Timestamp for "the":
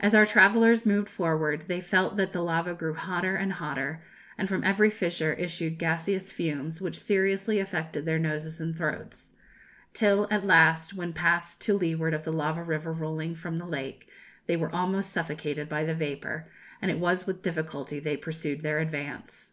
2.32-2.40, 12.24-12.32, 13.58-13.66, 15.84-15.94